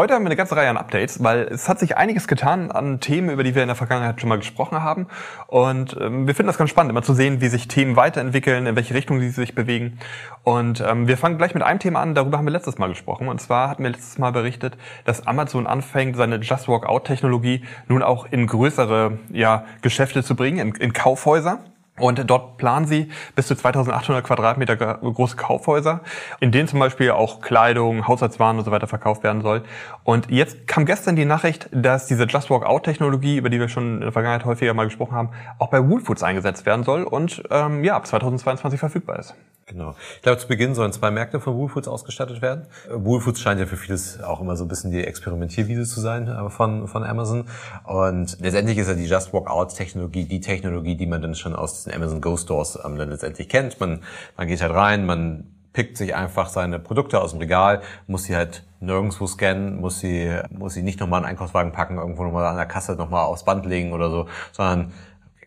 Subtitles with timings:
[0.00, 3.00] Heute haben wir eine ganze Reihe an Updates, weil es hat sich einiges getan an
[3.00, 5.08] Themen, über die wir in der Vergangenheit schon mal gesprochen haben.
[5.46, 8.76] Und ähm, wir finden das ganz spannend, immer zu sehen, wie sich Themen weiterentwickeln, in
[8.76, 9.98] welche Richtung sie sich bewegen.
[10.42, 13.28] Und ähm, wir fangen gleich mit einem Thema an, darüber haben wir letztes Mal gesprochen.
[13.28, 18.02] Und zwar hatten wir letztes Mal berichtet, dass Amazon anfängt, seine Just Walk Out-Technologie nun
[18.02, 21.58] auch in größere ja, Geschäfte zu bringen, in, in Kaufhäuser.
[22.00, 26.00] Und dort planen sie bis zu 2800 Quadratmeter große Kaufhäuser,
[26.40, 29.62] in denen zum Beispiel auch Kleidung, Haushaltswaren und so weiter verkauft werden soll.
[30.04, 33.68] Und jetzt kam gestern die Nachricht, dass diese Just Walk Out Technologie, über die wir
[33.68, 37.02] schon in der Vergangenheit häufiger mal gesprochen haben, auch bei Wool Foods eingesetzt werden soll
[37.02, 39.34] und ähm, ja ab 2022 verfügbar ist.
[39.70, 39.94] Genau.
[40.16, 42.66] Ich glaube, zu Beginn sollen zwei Märkte von Woolfoods ausgestattet werden.
[42.92, 46.50] Woolfoods scheint ja für vieles auch immer so ein bisschen die Experimentierwiese zu sein äh,
[46.50, 47.44] von, von Amazon.
[47.84, 51.54] Und letztendlich ist ja die Just Walk Out Technologie die Technologie, die man dann schon
[51.54, 53.78] aus den Amazon Go Stores ähm, dann letztendlich kennt.
[53.78, 54.00] Man,
[54.36, 58.34] man geht halt rein, man pickt sich einfach seine Produkte aus dem Regal, muss sie
[58.34, 62.56] halt nirgendwo scannen, muss sie, muss sie nicht nochmal einen Einkaufswagen packen, irgendwo nochmal an
[62.56, 64.92] der Kasse nochmal aufs Band legen oder so, sondern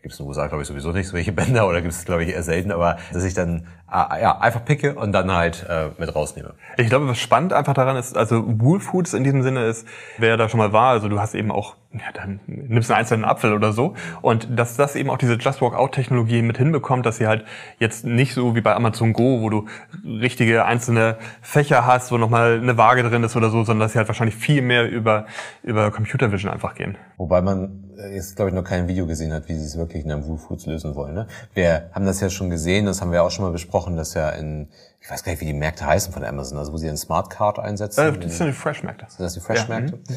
[0.04, 2.24] gibt es in den USA, glaube ich, sowieso nicht solche Bänder oder gibt es, glaube
[2.24, 5.88] ich, eher selten, aber dass ich dann äh, ja, einfach picke und dann halt äh,
[5.96, 6.52] mit rausnehme.
[6.76, 9.88] Ich glaube, was spannend einfach daran ist, also Wool Foods in diesem Sinne ist,
[10.18, 13.00] wer da schon mal war, also du hast eben auch, ja, dann nimmst du einen
[13.00, 16.58] einzelnen Apfel oder so und dass das eben auch diese Just Walk Out Technologie mit
[16.58, 17.44] hinbekommt, dass sie halt
[17.78, 19.66] jetzt nicht so wie bei Amazon Go, wo du
[20.04, 23.98] richtige einzelne Fächer hast, wo nochmal eine Waage drin ist oder so, sondern dass sie
[23.98, 25.26] halt wahrscheinlich viel mehr über,
[25.62, 26.96] über Computer Vision einfach gehen.
[27.16, 30.10] Wobei man jetzt, glaube ich, noch kein Video gesehen hat, wie sie es wirklich in
[30.10, 31.14] einem Wool Foods lösen wollen.
[31.14, 31.26] Ne?
[31.54, 34.30] Wir haben das ja schon gesehen, das haben wir auch schon mal besprochen, dass ja
[34.30, 34.68] in,
[35.00, 37.30] ich weiß gar nicht, wie die Märkte heißen von Amazon, also wo sie einen Smart
[37.30, 38.00] Card einsetzen.
[38.00, 39.06] Äh, das sind die Fresh-Märkte.
[39.08, 39.98] Sind das die Fresh-Märkte?
[40.08, 40.16] Ja.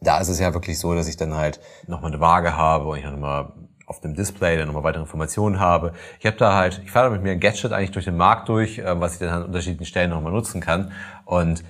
[0.00, 2.98] Da ist es ja wirklich so, dass ich dann halt nochmal eine Waage habe und
[2.98, 3.52] ich nochmal
[3.86, 5.92] auf dem Display dann nochmal weitere Informationen habe.
[6.18, 8.78] Ich habe da halt, ich fahre mit mir ein Gadget eigentlich durch den Markt durch,
[8.78, 10.92] äh, was ich dann an unterschiedlichen Stellen nochmal nutzen kann.
[11.24, 11.64] Und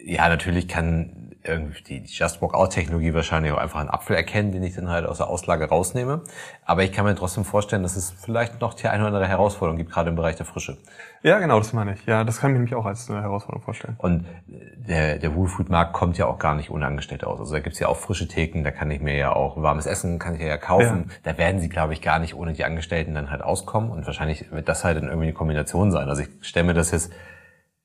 [0.00, 4.52] ja, natürlich kann irgendwie die Just Walk Out Technologie wahrscheinlich auch einfach einen Apfel erkennen,
[4.52, 6.22] den ich dann halt aus der Auslage rausnehme.
[6.64, 9.76] Aber ich kann mir trotzdem vorstellen, dass es vielleicht noch die eine oder andere Herausforderung
[9.76, 10.76] gibt, gerade im Bereich der Frische.
[11.22, 12.06] Ja, genau, das meine ich.
[12.06, 13.96] Ja, das kann ich mir nämlich auch als eine Herausforderung vorstellen.
[13.98, 17.40] Und der, der Woolfood-Markt kommt ja auch gar nicht ohne Angestellte aus.
[17.40, 20.18] Also da gibt's ja auch frische Theken, da kann ich mir ja auch warmes Essen,
[20.18, 21.06] kann ich ja kaufen.
[21.08, 21.32] Ja.
[21.32, 23.90] Da werden sie, glaube ich, gar nicht ohne die Angestellten dann halt auskommen.
[23.90, 26.08] Und wahrscheinlich wird das halt dann irgendwie eine Kombination sein.
[26.08, 27.12] Also ich stelle mir das jetzt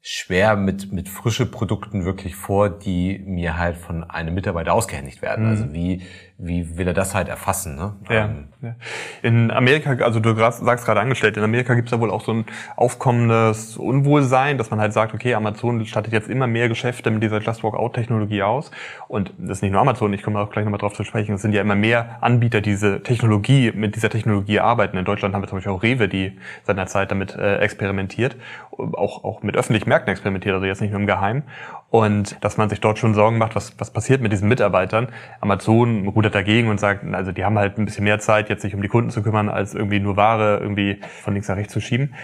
[0.05, 5.45] schwer mit, mit frische Produkten wirklich vor, die mir halt von einem Mitarbeiter ausgehändigt werden.
[5.45, 5.49] Mhm.
[5.51, 6.01] Also wie,
[6.37, 7.77] wie will er das halt erfassen?
[7.77, 7.95] Ne?
[8.09, 8.75] Ja, ähm, ja.
[9.21, 12.33] In Amerika, also du sagst gerade angestellt, in Amerika gibt es ja wohl auch so
[12.33, 17.23] ein aufkommendes Unwohlsein, dass man halt sagt, okay, Amazon stattet jetzt immer mehr Geschäfte mit
[17.23, 18.71] dieser Just Walk Out Technologie aus.
[19.07, 21.41] Und das ist nicht nur Amazon, ich komme auch gleich nochmal drauf zu sprechen, es
[21.41, 24.97] sind ja immer mehr Anbieter, die diese Technologie, mit dieser Technologie arbeiten.
[24.97, 28.35] In Deutschland haben wir zum Beispiel auch Rewe, die seinerzeit damit äh, experimentiert,
[28.77, 31.43] auch, auch mit öffentlichen Märkten experimentiert, also jetzt nicht nur im Geheimen.
[31.89, 35.09] Und dass man sich dort schon Sorgen macht, was, was passiert mit diesen Mitarbeitern.
[35.41, 38.73] Amazon rudert dagegen und sagt, also die haben halt ein bisschen mehr Zeit, jetzt sich
[38.73, 41.81] um die Kunden zu kümmern, als irgendwie nur Ware irgendwie von links nach rechts zu
[41.81, 42.15] schieben.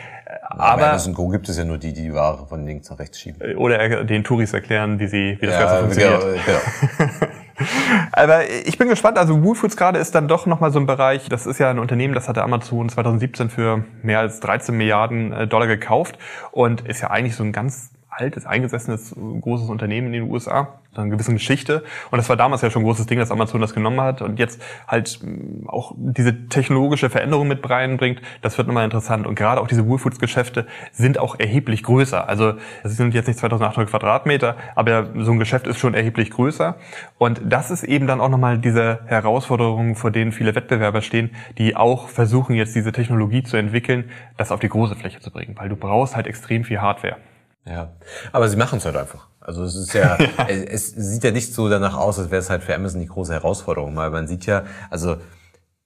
[0.57, 3.19] Aber Amazon Go gibt es ja nur die, die die Ware von links nach rechts
[3.19, 3.55] schieben.
[3.57, 6.21] Oder den Touris erklären, wie sie, wie das ja, Ganze funktioniert.
[6.21, 6.59] Genau,
[6.97, 7.31] genau.
[8.11, 11.45] Aber ich bin gespannt, also Woolfoods gerade ist dann doch nochmal so ein Bereich, das
[11.45, 15.67] ist ja ein Unternehmen, das hatte Amazon 2017 für mehr als 13 Milliarden äh, Dollar
[15.67, 16.17] gekauft
[16.51, 21.01] und ist ja eigentlich so ein ganz altes, eingesessenes, großes Unternehmen in den USA, so
[21.01, 21.83] eine gewisse Geschichte.
[22.11, 24.39] Und das war damals ja schon ein großes Ding, dass Amazon das genommen hat und
[24.39, 28.21] jetzt halt mm, auch diese technologische Veränderung mit reinbringt.
[28.41, 29.25] Das wird nochmal interessant.
[29.27, 32.27] Und gerade auch diese Woolfoods-Geschäfte sind auch erheblich größer.
[32.27, 32.53] Also
[32.83, 36.75] es sind jetzt nicht 2800 Quadratmeter, aber so ein Geschäft ist schon erheblich größer.
[37.17, 41.75] Und das ist eben dann auch nochmal diese Herausforderung, vor denen viele Wettbewerber stehen, die
[41.75, 45.55] auch versuchen jetzt diese Technologie zu entwickeln, das auf die große Fläche zu bringen.
[45.57, 47.17] Weil du brauchst halt extrem viel Hardware.
[47.65, 47.93] Ja,
[48.31, 49.27] aber sie machen es halt einfach.
[49.39, 50.47] Also es ist ja, ja.
[50.47, 53.33] es sieht ja nicht so danach aus, als wäre es halt für Amazon die große
[53.33, 55.17] Herausforderung, weil man sieht ja, also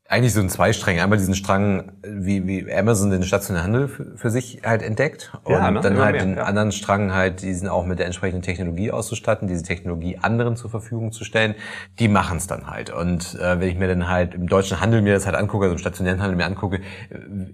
[0.09, 0.99] eigentlich so ein Zweistrang.
[0.99, 5.31] Einmal diesen Strang, wie, wie Amazon den stationären Handel für, für sich halt entdeckt.
[5.43, 5.79] Und ja, ne?
[5.79, 6.43] dann halt mehr, den ja.
[6.43, 11.13] anderen Strang halt, diesen auch mit der entsprechenden Technologie auszustatten, diese Technologie anderen zur Verfügung
[11.13, 11.55] zu stellen.
[11.99, 12.89] Die machen es dann halt.
[12.89, 15.73] Und äh, wenn ich mir dann halt im deutschen Handel mir das halt angucke, also
[15.73, 16.81] im stationären Handel mir angucke,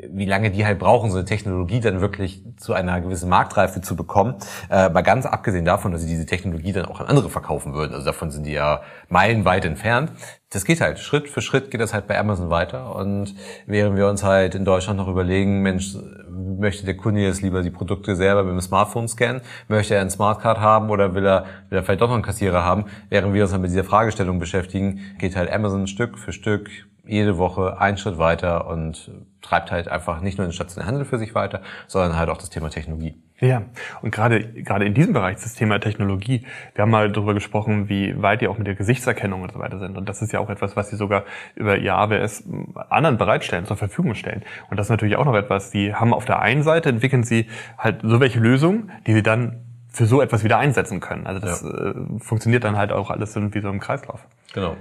[0.10, 3.96] wie lange die halt brauchen, so eine Technologie dann wirklich zu einer gewissen Marktreife zu
[3.96, 4.36] bekommen,
[4.72, 7.94] äh, mal ganz abgesehen davon, dass sie diese Technologie dann auch an andere verkaufen würden.
[7.94, 10.12] Also davon sind die ja meilenweit entfernt
[10.50, 10.98] das geht halt.
[11.00, 12.96] Schritt für Schritt geht das halt bei Amazon weiter.
[12.96, 13.36] Und
[13.68, 15.96] während wir uns halt in Deutschland noch überlegen, Mensch,
[16.28, 19.42] möchte der Kunde jetzt lieber die Produkte selber mit dem Smartphone scannen?
[19.68, 22.64] Möchte er einen Smartcard haben oder will er, will er vielleicht doch noch einen Kassierer
[22.64, 22.86] haben?
[23.10, 26.70] Während wir uns dann mit dieser Fragestellung beschäftigen, geht halt Amazon Stück für Stück
[27.10, 29.12] jede Woche einen Schritt weiter und
[29.42, 32.50] treibt halt einfach nicht nur den stationären Handel für sich weiter, sondern halt auch das
[32.50, 33.16] Thema Technologie.
[33.40, 33.64] Ja,
[34.02, 36.46] und gerade gerade in diesem Bereich das Thema Technologie,
[36.76, 39.80] wir haben mal darüber gesprochen, wie weit die auch mit der Gesichtserkennung und so weiter
[39.80, 39.98] sind.
[39.98, 41.24] Und das ist ja auch etwas, was sie sogar
[41.56, 42.44] über ihr AWS
[42.90, 44.44] anderen bereitstellen, zur Verfügung stellen.
[44.70, 47.48] Und das ist natürlich auch noch etwas, die haben auf der einen Seite entwickeln sie
[47.78, 51.26] halt so welche Lösungen, die sie dann für so etwas wieder einsetzen können.
[51.26, 51.70] Also das ja.
[51.70, 54.28] äh, funktioniert dann halt auch alles wie so im Kreislauf.
[54.54, 54.76] Genau.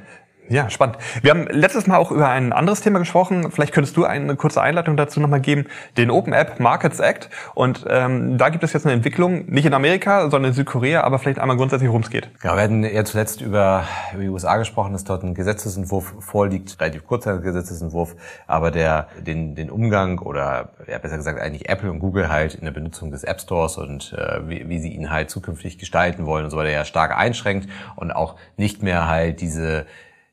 [0.51, 0.97] Ja, spannend.
[1.21, 3.51] Wir haben letztes Mal auch über ein anderes Thema gesprochen.
[3.51, 5.67] Vielleicht könntest du eine kurze Einleitung dazu nochmal geben.
[5.99, 7.29] Den Open App Markets Act.
[7.55, 11.19] Und ähm, da gibt es jetzt eine Entwicklung, nicht in Amerika, sondern in Südkorea, aber
[11.19, 12.31] vielleicht einmal grundsätzlich, worum es geht.
[12.43, 13.85] Ja, wir hatten ja zuletzt über,
[14.15, 18.17] über die USA gesprochen, dass dort ein Gesetzesentwurf vorliegt, relativ kurzer Gesetzesentwurf,
[18.47, 22.65] aber der den, den Umgang oder ja, besser gesagt eigentlich Apple und Google halt in
[22.65, 26.45] der Benutzung des App Stores und äh, wie, wie sie ihn halt zukünftig gestalten wollen
[26.45, 29.85] und so weiter ja stark einschränkt und auch nicht mehr halt diese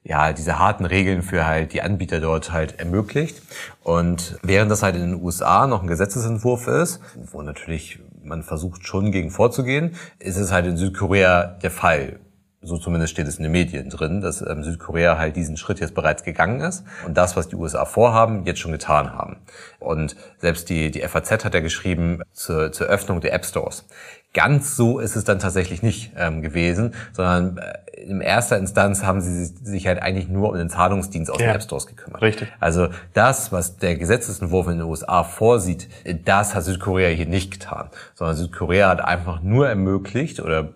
[0.05, 3.41] ja, diese harten Regeln für halt die Anbieter dort halt ermöglicht.
[3.83, 8.85] Und während das halt in den USA noch ein Gesetzesentwurf ist, wo natürlich man versucht
[8.87, 12.19] schon gegen vorzugehen, ist es halt in Südkorea der Fall.
[12.61, 15.93] So zumindest steht es in den Medien drin, dass ähm, Südkorea halt diesen Schritt jetzt
[15.93, 19.37] bereits gegangen ist und das, was die USA vorhaben, jetzt schon getan haben.
[19.79, 23.85] Und selbst die, die FAZ hat ja geschrieben zur, zur Öffnung der App Stores.
[24.33, 27.73] Ganz so ist es dann tatsächlich nicht ähm, gewesen, sondern äh,
[28.05, 31.55] in erster Instanz haben sie sich halt eigentlich nur um den Zahlungsdienst aus ja, den
[31.55, 32.21] App Stores gekümmert.
[32.21, 32.51] Richtig.
[32.59, 35.89] Also das, was der Gesetzesentwurf in den USA vorsieht,
[36.25, 40.69] das hat Südkorea hier nicht getan, sondern Südkorea hat einfach nur ermöglicht oder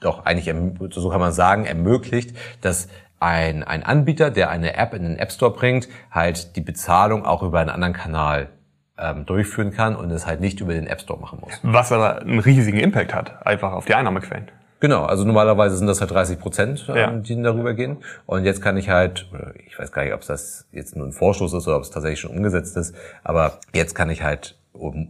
[0.00, 0.52] doch eigentlich,
[0.90, 2.88] so kann man sagen, ermöglicht, dass
[3.20, 7.42] ein, ein Anbieter, der eine App in den App Store bringt, halt die Bezahlung auch
[7.42, 8.48] über einen anderen Kanal
[8.96, 11.52] ähm, durchführen kann und es halt nicht über den App Store machen muss.
[11.62, 14.50] Was aber einen riesigen Impact hat, einfach auf die Einnahmequellen.
[14.80, 17.12] Genau, also normalerweise sind das halt 30 Prozent, ähm, ja.
[17.12, 17.98] die darüber gehen.
[18.26, 19.28] Und jetzt kann ich halt,
[19.66, 21.90] ich weiß gar nicht, ob es das jetzt nur ein Vorstoß ist oder ob es
[21.90, 24.56] tatsächlich schon umgesetzt ist, aber jetzt kann ich halt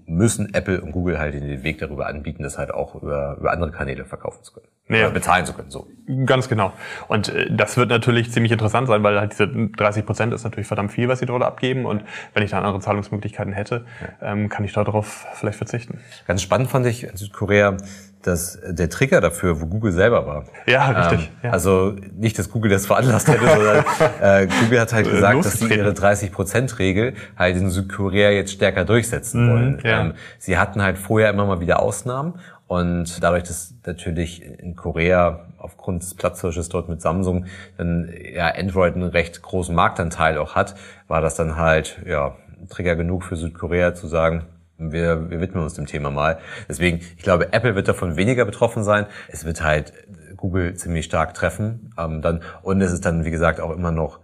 [0.07, 3.71] müssen Apple und Google halt den Weg darüber anbieten, das halt auch über, über andere
[3.71, 4.67] Kanäle verkaufen zu können.
[4.89, 5.05] Ja.
[5.05, 5.87] Oder bezahlen zu können, so.
[6.27, 6.73] Ganz genau.
[7.07, 10.67] Und äh, das wird natürlich ziemlich interessant sein, weil halt diese 30 Prozent ist natürlich
[10.67, 11.87] verdammt viel, was sie dort abgeben.
[11.87, 12.03] Und
[12.35, 14.33] wenn ich da andere Zahlungsmöglichkeiten hätte, ja.
[14.33, 16.01] ähm, kann ich darauf vielleicht verzichten.
[16.27, 17.77] Ganz spannend fand ich in Südkorea,
[18.23, 20.45] dass der Trigger dafür, wo Google selber war.
[20.67, 21.29] Ja, richtig.
[21.29, 21.51] Ähm, ja.
[21.51, 23.85] Also nicht, dass Google das veranlasst hätte, sondern
[24.21, 28.85] äh, Google hat halt äh, gesagt, dass sie ihre 30%-Regel halt in Südkorea jetzt stärker
[28.85, 29.79] durchsetzen mhm, wollen.
[29.85, 30.01] Ja.
[30.01, 32.35] Ähm, sie hatten halt vorher immer mal wieder Ausnahmen
[32.67, 37.47] und dadurch, dass natürlich in Korea aufgrund des Platzhirsches dort mit Samsung
[37.77, 40.75] dann ja Android einen recht großen Marktanteil auch hat,
[41.09, 42.37] war das dann halt ja
[42.69, 44.45] Trigger genug für Südkorea zu sagen,
[44.81, 46.39] wir, wir widmen uns dem Thema mal.
[46.69, 49.07] Deswegen, ich glaube, Apple wird davon weniger betroffen sein.
[49.29, 49.93] Es wird halt
[50.37, 51.93] Google ziemlich stark treffen.
[51.99, 54.21] Ähm, dann, und es ist dann, wie gesagt, auch immer noch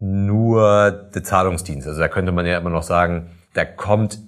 [0.00, 1.86] nur der Zahlungsdienst.
[1.86, 4.20] Also da könnte man ja immer noch sagen, da kommt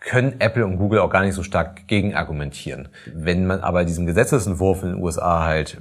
[0.00, 2.88] können Apple und Google auch gar nicht so stark gegen argumentieren.
[3.12, 5.78] Wenn man aber diesem Gesetzesentwurf in den USA halt,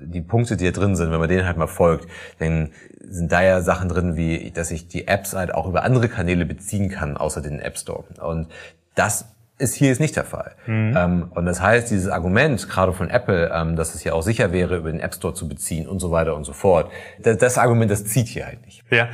[0.00, 2.06] die Punkte, die da drin sind, wenn man denen halt mal folgt,
[2.38, 2.68] dann
[3.08, 6.44] sind da ja Sachen drin, wie, dass ich die Apps halt auch über andere Kanäle
[6.44, 8.04] beziehen kann, außer den App Store.
[8.20, 8.48] Und
[8.94, 9.24] das
[9.60, 10.52] ist hier ist nicht der Fall.
[10.66, 10.94] Mhm.
[10.96, 14.52] Ähm, und das heißt, dieses Argument, gerade von Apple, ähm, dass es ja auch sicher
[14.52, 17.58] wäre, über den App Store zu beziehen und so weiter und so fort, das, das
[17.58, 18.82] Argument, das zieht hier halt nicht.
[18.90, 19.08] Ja,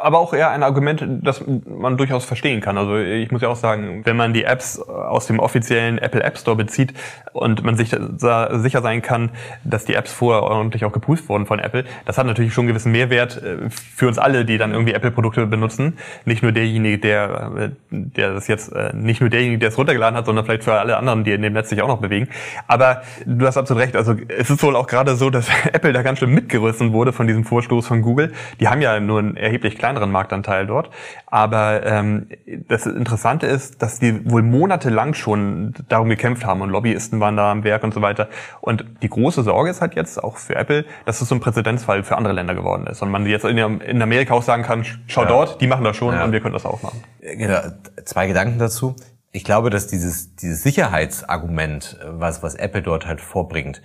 [0.00, 2.78] aber auch eher ein Argument, das man durchaus verstehen kann.
[2.78, 6.38] Also ich muss ja auch sagen, wenn man die Apps aus dem offiziellen Apple App
[6.38, 6.94] Store bezieht
[7.32, 9.30] und man sich sicher sein kann,
[9.64, 12.68] dass die Apps vorher ordentlich auch geprüft wurden von Apple, das hat natürlich schon einen
[12.68, 15.98] gewissen Mehrwert äh, für uns alle, die dann irgendwie Apple-Produkte benutzen.
[16.24, 20.16] Nicht nur derjenige, der, äh, der das jetzt, äh, nicht nur derjenige, der es runtergeladen
[20.16, 22.28] hat, sondern vielleicht für alle anderen, die in dem Netz sich auch noch bewegen.
[22.66, 23.96] Aber du hast absolut recht.
[23.96, 27.26] Also es ist wohl auch gerade so, dass Apple da ganz schön mitgerissen wurde von
[27.26, 28.32] diesem Vorstoß von Google.
[28.60, 30.90] Die haben ja nur einen erheblich kleineren Marktanteil dort.
[31.26, 32.28] Aber ähm,
[32.68, 37.50] das Interessante ist, dass die wohl monatelang schon darum gekämpft haben und Lobbyisten waren da
[37.50, 38.28] am Werk und so weiter.
[38.60, 42.02] Und die große Sorge ist halt jetzt auch für Apple, dass es so ein Präzedenzfall
[42.02, 43.02] für andere Länder geworden ist.
[43.02, 45.28] Und man jetzt in, Amerika auch sagen kann, schau ja.
[45.28, 46.24] dort, die machen das schon ja.
[46.24, 47.02] und wir können das auch machen.
[47.20, 47.60] Genau.
[48.04, 48.96] Zwei Gedanken dazu.
[49.32, 53.80] Ich glaube, dass dieses, dieses Sicherheitsargument, was, was Apple dort halt vorbringt,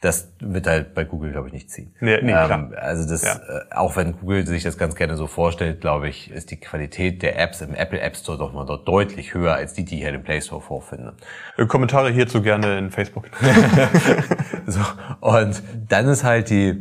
[0.00, 1.94] das wird halt bei Google, glaube ich, nicht ziehen.
[2.00, 3.34] Nee, nee, ähm, also das, ja.
[3.34, 7.22] äh, auch wenn Google sich das ganz gerne so vorstellt, glaube ich, ist die Qualität
[7.22, 10.04] der Apps im Apple App Store doch mal dort deutlich höher als die, die ich
[10.04, 11.14] halt im Play Store vorfinde.
[11.56, 13.24] Äh, Kommentare hierzu gerne in Facebook.
[14.66, 14.80] so,
[15.20, 16.74] und dann ist halt die,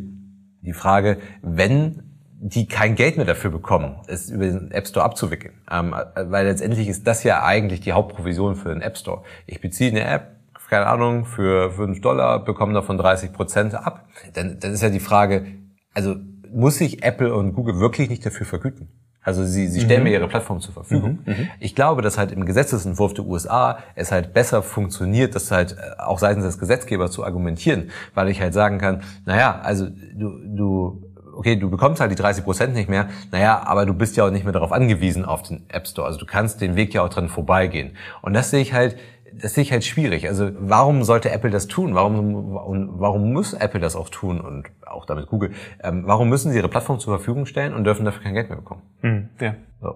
[0.62, 2.05] die Frage, wenn
[2.48, 5.56] die kein Geld mehr dafür bekommen, es über den App Store abzuwickeln.
[5.72, 9.24] Ähm, weil letztendlich ist das ja eigentlich die Hauptprovision für den App Store.
[9.48, 10.36] Ich beziehe eine App,
[10.70, 14.08] keine Ahnung, für 5 Dollar, bekommen davon 30 Prozent ab.
[14.34, 15.48] Dann, dann ist ja die Frage,
[15.96, 16.18] also
[16.54, 18.90] muss sich Apple und Google wirklich nicht dafür vergüten?
[19.24, 20.10] Also sie, sie stellen mhm.
[20.10, 21.20] mir ihre Plattform zur Verfügung.
[21.25, 21.34] Mhm.
[21.34, 21.48] mhm.
[21.60, 26.00] Ich glaube, dass halt im Gesetzesentwurf der USA es halt besser funktioniert, das halt äh,
[26.00, 31.05] auch seitens des Gesetzgebers zu argumentieren, weil ich halt sagen kann, naja, also du, du
[31.36, 34.32] okay, du bekommst halt die 30 Prozent nicht mehr, naja, aber du bist ja auch
[34.32, 36.08] nicht mehr darauf angewiesen auf den App Store.
[36.08, 37.96] Also du kannst den Weg ja auch dran vorbeigehen.
[38.22, 38.98] Und das sehe ich halt,
[39.42, 40.27] das sehe ich halt schwierig.
[40.27, 41.96] Also warum sollte Apple das tun?
[41.96, 45.51] Warum, und warum muss Apple das auch tun und auch damit Google?
[45.84, 48.58] Ähm, warum müssen sie ihre Plattform zur Verfügung stellen und dürfen dafür kein Geld mehr
[48.58, 48.82] bekommen?
[49.01, 49.56] Mhm, ja.
[49.82, 49.96] So,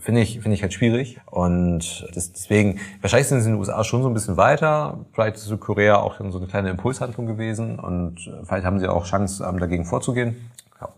[0.00, 1.20] finde ich, finde ich halt schwierig.
[1.26, 5.04] Und das, deswegen, wahrscheinlich sind sie in den USA schon so ein bisschen weiter.
[5.12, 9.44] Vielleicht ist Südkorea auch so eine kleine Impulshandlung gewesen und vielleicht haben sie auch Chance,
[9.48, 10.50] ähm, dagegen vorzugehen.
[10.80, 10.88] Ja.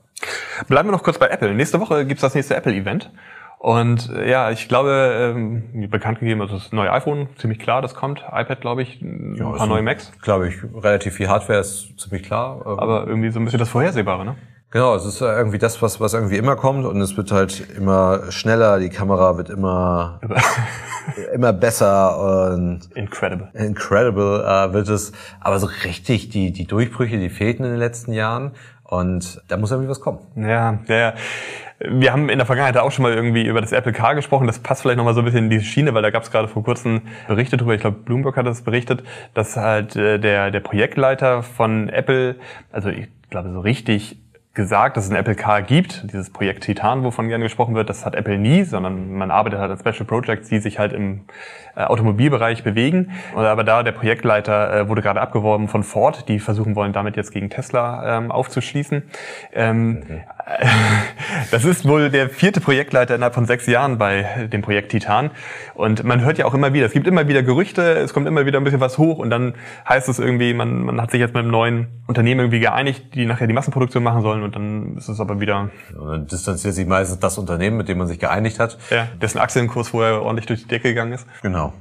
[0.66, 1.54] Bleiben wir noch kurz bei Apple.
[1.54, 3.10] Nächste Woche gibt's das nächste Apple-Event.
[3.62, 7.94] Und äh, ja, ich glaube, ähm, bekannt gegeben, also das neue iPhone, ziemlich klar, das
[7.94, 8.20] kommt.
[8.20, 10.10] iPad, glaube ich, ein ja, paar neue Macs.
[10.22, 12.62] Glaube ich, relativ viel Hardware ist ziemlich klar.
[12.64, 12.78] Ähm.
[12.78, 14.36] Aber irgendwie so ein bisschen das Vorhersehbare, ne?
[14.70, 18.32] Genau, es ist irgendwie das, was, was irgendwie immer kommt und es wird halt immer
[18.32, 20.20] schneller, die Kamera wird immer,
[21.34, 23.50] immer besser und incredible.
[23.52, 25.12] Incredible äh, wird es.
[25.38, 28.52] Aber so richtig die, die Durchbrüche, die fehlten in den letzten Jahren
[28.84, 30.20] und da muss irgendwie was kommen.
[30.36, 31.14] Ja, ja, ja.
[31.82, 34.46] Wir haben in der Vergangenheit auch schon mal irgendwie über das Apple Car gesprochen.
[34.46, 36.46] Das passt vielleicht nochmal so ein bisschen in diese Schiene, weil da gab es gerade
[36.46, 37.74] vor kurzem Berichte drüber.
[37.74, 42.36] Ich glaube, Bloomberg hat das berichtet, dass halt äh, der, der Projektleiter von Apple,
[42.70, 44.18] also ich glaube so richtig
[44.52, 48.04] gesagt, dass es ein Apple Car gibt, dieses Projekt Titan, wovon gerne gesprochen wird, das
[48.04, 51.22] hat Apple nie, sondern man arbeitet halt an Special Projects, die sich halt im
[51.76, 53.12] äh, Automobilbereich bewegen.
[53.34, 57.30] Aber da der Projektleiter äh, wurde gerade abgeworben von Ford, die versuchen wollen, damit jetzt
[57.30, 59.04] gegen Tesla ähm, aufzuschließen.
[59.52, 60.24] Ähm, okay.
[61.50, 65.30] Das ist wohl der vierte Projektleiter innerhalb von sechs Jahren bei dem Projekt Titan.
[65.74, 68.46] Und man hört ja auch immer wieder, es gibt immer wieder Gerüchte, es kommt immer
[68.46, 69.54] wieder ein bisschen was hoch und dann
[69.88, 73.26] heißt es irgendwie, man, man hat sich jetzt mit einem neuen Unternehmen irgendwie geeinigt, die
[73.26, 75.70] nachher die Massenproduktion machen sollen und dann ist es aber wieder...
[75.98, 78.78] Und dann distanziert sich meistens das Unternehmen, mit dem man sich geeinigt hat.
[78.90, 81.26] Ja, dessen Aktienkurs vorher ordentlich durch die Decke gegangen ist.
[81.42, 81.72] Genau.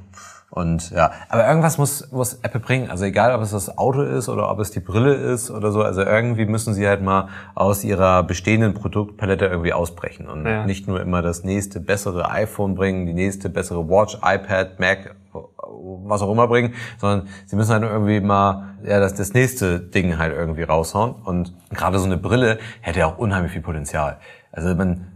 [0.50, 2.90] Und ja, aber irgendwas muss, muss Apple bringen.
[2.90, 5.82] Also egal, ob es das Auto ist oder ob es die Brille ist oder so.
[5.82, 10.66] Also irgendwie müssen sie halt mal aus ihrer bestehenden Produktpalette irgendwie ausbrechen und ja.
[10.66, 16.20] nicht nur immer das nächste bessere iPhone bringen, die nächste bessere Watch, iPad, Mac, was
[16.20, 20.32] auch immer bringen, sondern sie müssen halt irgendwie mal ja das, das nächste Ding halt
[20.32, 21.14] irgendwie raushauen.
[21.14, 24.18] Und gerade so eine Brille hätte ja auch unheimlich viel Potenzial.
[24.50, 25.06] Also man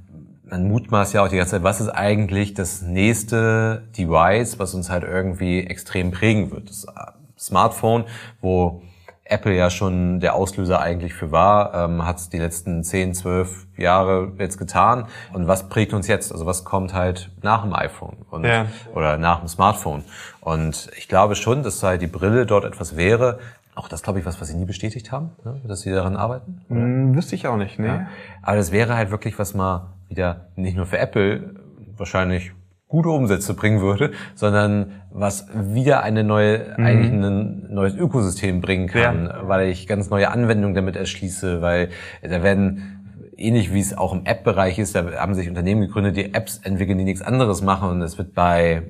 [0.44, 4.90] man mutmaßt ja auch die ganze Zeit, was ist eigentlich das nächste Device, was uns
[4.90, 6.68] halt irgendwie extrem prägen wird.
[6.68, 6.90] Das äh,
[7.38, 8.04] Smartphone,
[8.40, 8.82] wo
[9.24, 13.66] Apple ja schon der Auslöser eigentlich für war, ähm, hat es die letzten 10, 12
[13.78, 15.06] Jahre jetzt getan.
[15.32, 16.30] Und was prägt uns jetzt?
[16.30, 18.66] Also was kommt halt nach dem iPhone und, ja.
[18.94, 20.04] oder nach dem Smartphone?
[20.40, 23.38] Und ich glaube schon, dass halt die Brille dort etwas wäre,
[23.74, 25.60] auch das, glaube ich, was, was Sie nie bestätigt haben, ne?
[25.64, 26.60] dass Sie daran arbeiten?
[26.68, 27.86] Hm, wüsste ich auch nicht, ne?
[27.86, 28.06] Ja.
[28.42, 31.54] Aber das wäre halt wirklich, was mal wieder nicht nur für Apple
[31.96, 32.52] wahrscheinlich
[32.88, 36.86] gute Umsätze bringen würde, sondern was wieder eine neue, mhm.
[36.86, 39.48] eigentlich ein neues Ökosystem bringen kann, ja.
[39.48, 41.88] weil ich ganz neue Anwendungen damit erschließe, weil
[42.22, 43.04] da werden
[43.36, 46.98] ähnlich wie es auch im App-Bereich ist, da haben sich Unternehmen gegründet, die Apps entwickeln,
[46.98, 48.82] die nichts anderes machen und es wird bei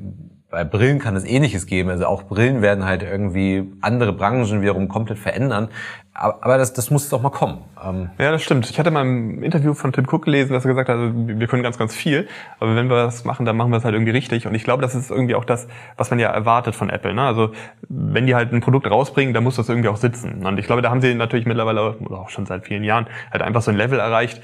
[0.55, 1.91] bei Brillen kann es ähnliches geben.
[1.91, 5.69] Also auch Brillen werden halt irgendwie andere Branchen wiederum komplett verändern.
[6.15, 7.59] Aber das, das muss doch mal kommen.
[7.85, 8.71] Ähm ja, das stimmt.
[8.71, 11.49] Ich hatte mal im Interview von Tim Cook gelesen, dass er gesagt hat, also wir
[11.49, 12.29] können ganz, ganz viel.
[12.61, 14.47] Aber wenn wir das machen, dann machen wir es halt irgendwie richtig.
[14.47, 17.15] Und ich glaube, das ist irgendwie auch das, was man ja erwartet von Apple.
[17.15, 17.23] Ne?
[17.23, 17.51] Also
[17.89, 20.47] wenn die halt ein Produkt rausbringen, dann muss das irgendwie auch sitzen.
[20.47, 23.43] Und ich glaube, da haben sie natürlich mittlerweile, oder auch schon seit vielen Jahren, halt
[23.43, 24.41] einfach so ein Level erreicht,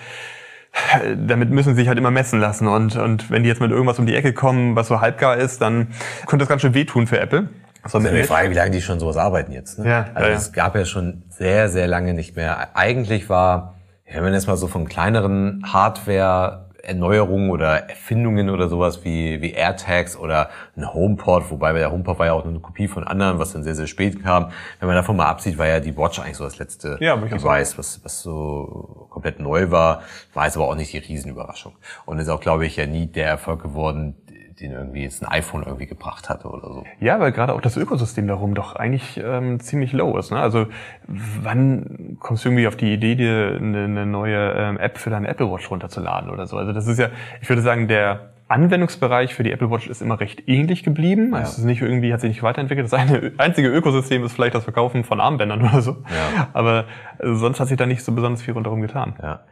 [1.16, 2.68] damit müssen sie sich halt immer messen lassen.
[2.68, 5.60] Und, und wenn die jetzt mit irgendwas um die Ecke kommen, was so halbgar ist,
[5.60, 5.88] dann
[6.26, 7.48] könnte das ganz schön wehtun für Apple.
[7.82, 9.78] Das ist die Frage, wie lange die schon sowas arbeiten jetzt.
[9.78, 9.88] Ne?
[9.88, 12.76] Ja, also ja, es gab ja schon sehr, sehr lange nicht mehr.
[12.76, 13.74] Eigentlich war,
[14.12, 19.52] wenn man jetzt mal so von kleineren Hardware Erneuerungen oder Erfindungen oder sowas wie, wie
[19.52, 23.52] AirTags oder ein HomePod, wobei der HomePod war ja auch eine Kopie von anderen, was
[23.52, 24.50] dann sehr, sehr spät kam.
[24.78, 27.78] Wenn man davon mal absieht, war ja die Watch eigentlich so das letzte ja, Device,
[27.78, 31.74] was, was so komplett neu war, war jetzt aber auch nicht die Riesenüberraschung.
[32.06, 34.14] Und ist auch, glaube ich, ja nie der Erfolg geworden,
[34.60, 36.84] den irgendwie jetzt ein iPhone irgendwie gebracht hatte oder so.
[37.00, 40.30] Ja, weil gerade auch das Ökosystem darum doch eigentlich ähm, ziemlich low ist.
[40.30, 40.40] Ne?
[40.40, 40.66] Also
[41.06, 45.28] wann kommst du irgendwie auf die Idee, dir eine, eine neue ähm, App für deine
[45.28, 46.56] Apple Watch runterzuladen oder so?
[46.56, 47.08] Also das ist ja,
[47.40, 51.30] ich würde sagen, der Anwendungsbereich für die Apple Watch ist immer recht ähnlich geblieben.
[51.32, 51.42] Ja.
[51.42, 52.84] Es ist nicht irgendwie, hat sich nicht weiterentwickelt.
[52.84, 55.92] Das eine, einzige Ökosystem ist vielleicht das Verkaufen von Armbändern oder so.
[55.92, 56.48] Ja.
[56.52, 56.86] Aber
[57.18, 59.14] äh, sonst hat sich da nicht so besonders viel rundherum getan.
[59.22, 59.44] Ja.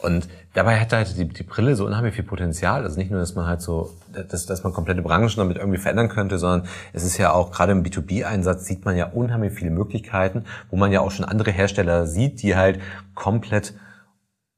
[0.00, 2.82] Und dabei hat halt die, die Brille so unheimlich viel Potenzial.
[2.82, 6.10] Also nicht nur, dass man halt so, dass, dass man komplette Branchen damit irgendwie verändern
[6.10, 10.44] könnte, sondern es ist ja auch gerade im B2B-Einsatz sieht man ja unheimlich viele Möglichkeiten,
[10.70, 12.80] wo man ja auch schon andere Hersteller sieht, die halt
[13.14, 13.72] komplett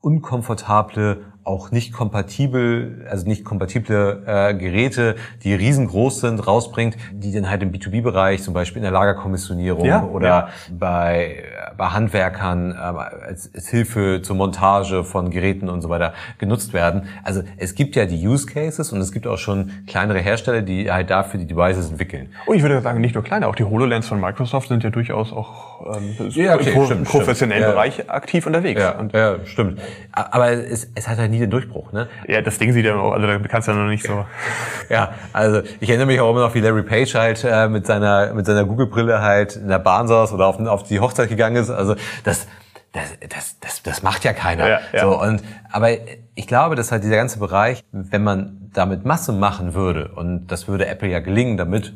[0.00, 7.50] unkomfortable auch nicht kompatibel, also nicht kompatible äh, Geräte, die riesengroß sind, rausbringt, die dann
[7.50, 10.48] halt im B2B-Bereich, zum Beispiel in der Lagerkommissionierung ja, oder ja.
[10.70, 11.44] bei,
[11.76, 17.08] bei Handwerkern äh, als, als Hilfe zur Montage von Geräten und so weiter genutzt werden.
[17.22, 20.90] Also es gibt ja die Use Cases und es gibt auch schon kleinere Hersteller, die
[20.90, 22.30] halt dafür die Devices entwickeln.
[22.46, 25.32] Und ich würde sagen, nicht nur kleine, auch die HoloLens von Microsoft sind ja durchaus
[25.32, 27.74] auch ähm, ja, okay, im stimmt, professionellen stimmt.
[27.74, 28.80] Bereich aktiv unterwegs.
[28.80, 29.80] Ja, ja, stimmt.
[30.12, 32.08] Aber es, es hat halt nie den Durchbruch, ne?
[32.26, 34.24] Ja, das Ding sieht ja auch, also da kannst du ja noch nicht so.
[34.88, 38.32] ja, also ich erinnere mich auch immer noch, wie Larry Page halt äh, mit seiner
[38.34, 41.70] mit seiner Google-Brille halt in der Bahn saß oder auf, auf die Hochzeit gegangen ist.
[41.70, 42.46] Also das
[42.92, 44.68] das, das, das, das macht ja keiner.
[44.68, 45.00] Ja, ja.
[45.00, 45.90] So, und, aber
[46.36, 50.68] ich glaube, dass halt dieser ganze Bereich, wenn man damit Masse machen würde, und das
[50.68, 51.92] würde Apple ja gelingen, damit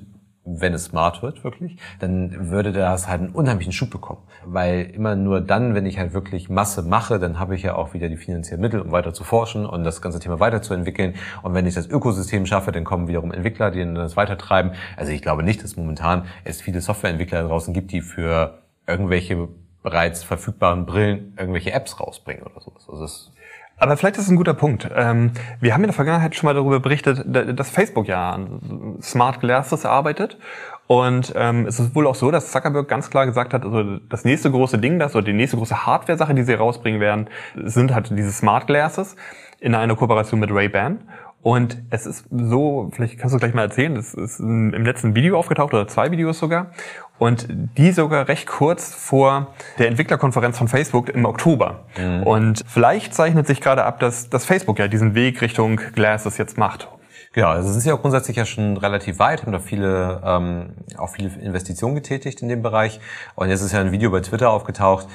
[0.57, 4.23] wenn es smart wird, wirklich, dann würde das halt einen unheimlichen Schub bekommen.
[4.45, 7.95] Weil immer nur dann, wenn ich halt wirklich Masse mache, dann habe ich ja auch
[7.95, 11.15] wieder die finanziellen Mittel, um weiter zu forschen und das ganze Thema weiterzuentwickeln.
[11.43, 14.73] Und wenn ich das Ökosystem schaffe, dann kommen wiederum Entwickler, die das weitertreiben.
[14.97, 19.49] Also ich glaube nicht, dass momentan es viele Softwareentwickler draußen gibt, die für irgendwelche
[19.83, 22.89] bereits verfügbaren Brillen irgendwelche Apps rausbringen oder sowas.
[22.89, 23.33] Also das
[23.79, 24.89] aber vielleicht ist es ein guter Punkt.
[24.95, 29.41] Ähm, wir haben in der Vergangenheit schon mal darüber berichtet, dass Facebook ja an Smart
[29.41, 30.39] Glasses arbeitet.
[30.87, 34.25] Und ähm, es ist wohl auch so, dass Zuckerberg ganz klar gesagt hat, also das
[34.25, 38.11] nächste große Ding, das oder die nächste große Hardware-Sache, die sie rausbringen werden, sind halt
[38.11, 39.15] diese Smart Glasses
[39.61, 41.01] in einer Kooperation mit Ray-Ban.
[41.43, 45.39] Und es ist so, vielleicht kannst du gleich mal erzählen, es ist im letzten Video
[45.39, 46.73] aufgetaucht oder zwei Videos sogar.
[47.19, 51.85] Und die sogar recht kurz vor der Entwicklerkonferenz von Facebook im Oktober.
[51.99, 52.23] Mhm.
[52.23, 56.59] Und vielleicht zeichnet sich gerade ab, dass, dass Facebook ja diesen Weg Richtung Glasses jetzt
[56.59, 56.89] macht.
[57.33, 60.71] Genau, also es ist ja auch grundsätzlich ja schon relativ weit, haben da viele, ähm,
[60.97, 63.01] auch viele Investitionen getätigt in dem Bereich.
[63.35, 65.07] Und jetzt ist ja ein Video bei Twitter aufgetaucht,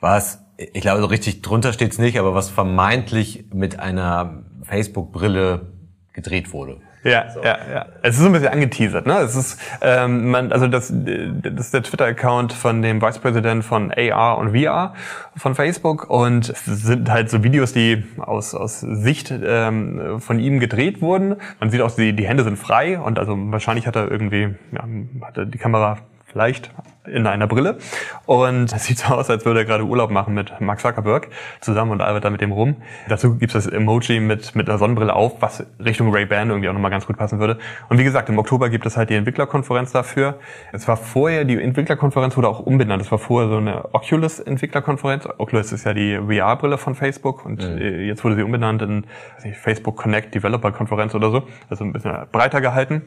[0.00, 5.72] was, ich glaube, so richtig drunter steht's nicht, aber was vermeintlich mit einer Facebook-Brille
[6.12, 6.80] gedreht wurde.
[7.04, 7.42] Ja, so.
[7.42, 7.86] ja, ja.
[8.02, 9.18] Es ist so ein bisschen angeteasert, ne?
[9.18, 13.92] Es ist, ähm, man, also das, das ist der Twitter-Account von dem Vice President von
[13.92, 14.94] AR und VR
[15.36, 20.60] von Facebook und es sind halt so Videos, die aus aus Sicht ähm, von ihm
[20.60, 21.36] gedreht wurden.
[21.58, 24.84] Man sieht auch, die die Hände sind frei und also wahrscheinlich hat er irgendwie, ja,
[25.26, 25.98] hat er die Kamera
[26.32, 26.72] vielleicht
[27.06, 27.78] in einer Brille.
[28.26, 31.28] Und es sieht so aus, als würde er gerade Urlaub machen mit Mark Zuckerberg
[31.60, 32.76] zusammen und arbeitet da mit dem rum.
[33.08, 36.72] Dazu gibt es das Emoji mit, mit einer Sonnenbrille auf, was Richtung Ray-Ban irgendwie auch
[36.72, 37.58] nochmal ganz gut passen würde.
[37.88, 40.38] Und wie gesagt, im Oktober gibt es halt die Entwicklerkonferenz dafür.
[40.72, 43.02] Es war vorher, die Entwicklerkonferenz wurde auch umbenannt.
[43.02, 45.28] Es war vorher so eine Oculus-Entwicklerkonferenz.
[45.38, 47.78] Oculus ist ja die VR-Brille von Facebook und mhm.
[47.78, 49.04] Äh, jetzt wurde sie umbenannt in
[49.44, 51.42] nicht, Facebook Connect Developer Konferenz oder so.
[51.68, 53.02] Also ein bisschen breiter gehalten.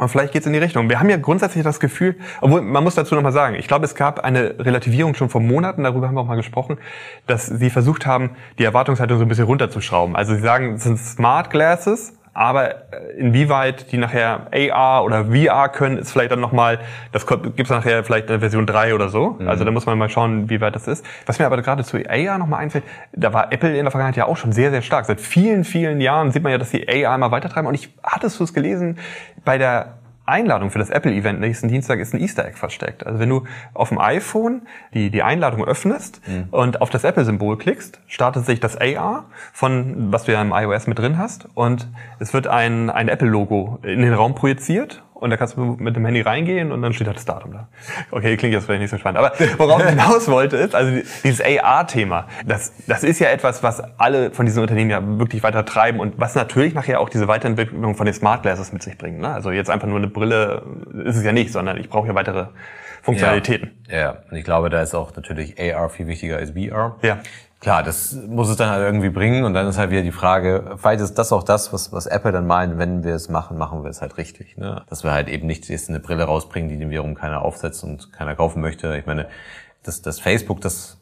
[0.00, 0.88] Und vielleicht geht's in die Richtung.
[0.88, 3.94] Wir haben ja grundsätzlich das Gefühl, obwohl man muss dazu nochmal sagen, ich glaube, es
[3.94, 6.78] gab eine Relativierung schon vor Monaten, darüber haben wir auch mal gesprochen,
[7.26, 10.16] dass sie versucht haben, die Erwartungshaltung so ein bisschen runterzuschrauben.
[10.16, 15.68] Also sie sagen, es sind Smart Glasses, aber äh, inwieweit die nachher AR oder VR
[15.68, 16.78] können, ist vielleicht dann nochmal,
[17.12, 19.36] das gibt's nachher vielleicht eine Version 3 oder so.
[19.38, 19.46] Mhm.
[19.46, 21.04] Also da muss man mal schauen, wie weit das ist.
[21.26, 24.24] Was mir aber gerade zu AR nochmal einfällt, da war Apple in der Vergangenheit ja
[24.24, 25.04] auch schon sehr, sehr stark.
[25.04, 27.68] Seit vielen, vielen Jahren sieht man ja, dass die AR immer weitertreiben.
[27.68, 28.98] Und ich hattest du es gelesen,
[29.44, 29.98] bei der
[30.30, 33.06] Einladung für das Apple-Event nächsten Dienstag ist ein Easter Egg versteckt.
[33.06, 34.62] Also wenn du auf dem iPhone
[34.94, 36.48] die, die Einladung öffnest mhm.
[36.50, 40.86] und auf das Apple-Symbol klickst, startet sich das AR von, was du ja im iOS
[40.86, 41.88] mit drin hast und
[42.18, 46.04] es wird ein, ein Apple-Logo in den Raum projiziert und da kannst du mit dem
[46.04, 47.68] Handy reingehen und dann steht da das Datum da.
[48.10, 49.18] Okay, klingt jetzt vielleicht nicht so spannend.
[49.18, 50.90] Aber worauf ich hinaus wollte ist, also
[51.22, 55.64] dieses AR-Thema, das, das ist ja etwas, was alle von diesen Unternehmen ja wirklich weiter
[55.64, 59.20] treiben und was natürlich nachher auch diese Weiterentwicklung von den Smart Glasses mit sich bringt.
[59.20, 59.28] Ne?
[59.28, 60.62] Also jetzt einfach nur eine Brille
[61.04, 62.46] ist es ja nicht, sondern ich brauche ja weitere
[63.02, 63.70] Funktionalitäten.
[63.88, 66.96] Ja, ja, und ich glaube, da ist auch natürlich AR viel wichtiger als VR.
[67.02, 67.18] Ja.
[67.60, 70.76] Klar, das muss es dann halt irgendwie bringen und dann ist halt wieder die Frage,
[70.78, 73.82] vielleicht ist das auch das, was, was Apple dann meint, wenn wir es machen, machen
[73.84, 74.56] wir es halt richtig.
[74.56, 74.82] Ne?
[74.88, 78.14] Dass wir halt eben nicht jetzt eine Brille rausbringen, die dem wiederum keiner aufsetzt und
[78.14, 78.96] keiner kaufen möchte.
[78.96, 79.28] Ich meine,
[79.82, 80.96] dass, dass Facebook das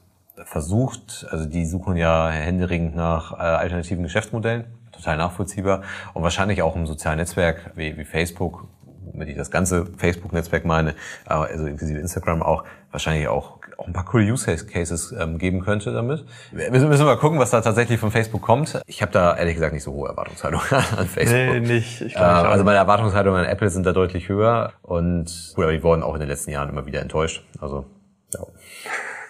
[0.44, 5.82] versucht, also die suchen ja händeringend nach äh, alternativen Geschäftsmodellen, total nachvollziehbar
[6.14, 8.66] und wahrscheinlich auch im sozialen Netzwerk wie, wie Facebook,
[9.14, 10.94] wenn ich das ganze Facebook-Netzwerk meine,
[11.24, 15.92] also inklusive Instagram auch, wahrscheinlich auch, auch ein paar coole Use Cases ähm, geben könnte
[15.92, 16.24] damit.
[16.50, 18.80] Wir müssen, müssen mal gucken, was da tatsächlich von Facebook kommt.
[18.86, 21.32] Ich habe da ehrlich gesagt nicht so hohe Erwartungshaltungen an Facebook.
[21.32, 22.00] Nee, nicht.
[22.00, 25.82] Ich äh, also meine Erwartungshaltungen an Apple sind da deutlich höher und gut, aber die
[25.82, 27.44] wurden auch in den letzten Jahren immer wieder enttäuscht.
[27.60, 27.86] Also
[28.34, 28.40] ja.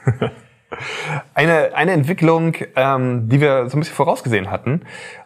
[1.38, 4.80] Eine, eine Entwicklung, ähm, die wir so ein bisschen vorausgesehen hatten.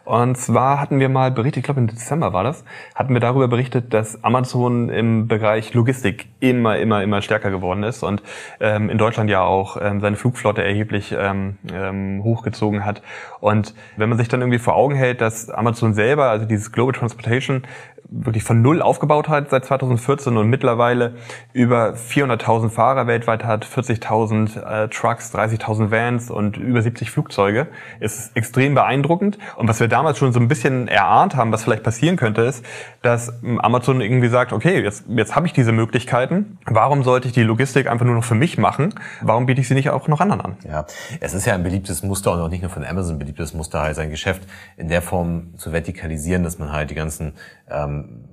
[0.05, 3.47] Und zwar hatten wir mal berichtet, ich glaube im Dezember war das, hatten wir darüber
[3.47, 8.21] berichtet, dass Amazon im Bereich Logistik immer, immer, immer stärker geworden ist und
[8.59, 13.01] ähm, in Deutschland ja auch ähm, seine Flugflotte erheblich ähm, ähm, hochgezogen hat.
[13.39, 16.93] Und wenn man sich dann irgendwie vor Augen hält, dass Amazon selber, also dieses Global
[16.93, 17.63] Transportation,
[18.09, 21.15] wirklich von Null aufgebaut hat seit 2014 und mittlerweile
[21.53, 27.67] über 400.000 Fahrer weltweit hat, 40.000 äh, Trucks, 30.000 Vans und über 70 Flugzeuge,
[27.99, 29.37] ist extrem beeindruckend.
[29.55, 32.65] Und was wir damals schon so ein bisschen erahnt haben, was vielleicht passieren könnte, ist,
[33.01, 37.43] dass Amazon irgendwie sagt, okay, jetzt, jetzt habe ich diese Möglichkeiten, warum sollte ich die
[37.43, 38.93] Logistik einfach nur noch für mich machen?
[39.21, 40.57] Warum biete ich sie nicht auch noch anderen an?
[40.67, 40.85] Ja,
[41.19, 43.95] es ist ja ein beliebtes Muster und auch nicht nur von Amazon beliebtes Muster, halt
[43.95, 44.43] sein Geschäft
[44.77, 47.33] in der Form zu vertikalisieren, dass man halt die ganzen
[47.69, 48.25] ähm,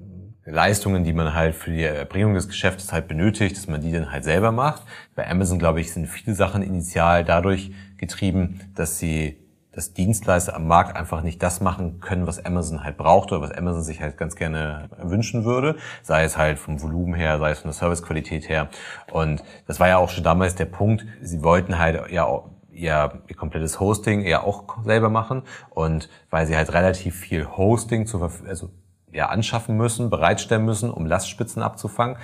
[0.50, 4.12] Leistungen, die man halt für die Erbringung des Geschäftes halt benötigt, dass man die dann
[4.12, 4.82] halt selber macht.
[5.14, 9.36] Bei Amazon, glaube ich, sind viele Sachen initial dadurch getrieben, dass sie
[9.72, 13.52] dass Dienstleister am Markt einfach nicht das machen können, was Amazon halt braucht oder was
[13.52, 15.76] Amazon sich halt ganz gerne wünschen würde.
[16.02, 18.68] Sei es halt vom Volumen her, sei es von der Servicequalität her.
[19.12, 21.06] Und das war ja auch schon damals der Punkt.
[21.22, 26.46] Sie wollten halt ja auch ihr, ihr komplettes Hosting ja auch selber machen und weil
[26.46, 28.70] sie halt relativ viel Hosting zur Verfügung, also
[29.12, 32.16] ja, anschaffen müssen, bereitstellen müssen, um Lastspitzen abzufangen,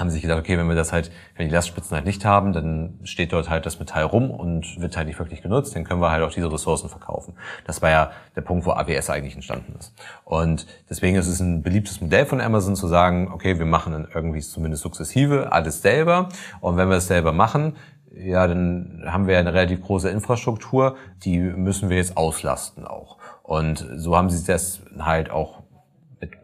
[0.00, 2.98] haben sich gedacht, okay, wenn wir das halt, wenn die Lastspitzen halt nicht haben, dann
[3.04, 6.10] steht dort halt das Metall rum und wird halt nicht wirklich genutzt, dann können wir
[6.10, 7.34] halt auch diese Ressourcen verkaufen.
[7.66, 9.92] Das war ja der Punkt, wo AWS eigentlich entstanden ist.
[10.24, 14.08] Und deswegen ist es ein beliebtes Modell von Amazon zu sagen, okay, wir machen dann
[14.12, 17.76] irgendwie zumindest sukzessive alles selber und wenn wir es selber machen,
[18.12, 23.18] ja, dann haben wir eine relativ große Infrastruktur, die müssen wir jetzt auslasten auch.
[23.42, 25.59] Und so haben sie das halt auch